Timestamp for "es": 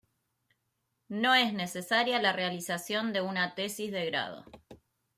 1.35-1.53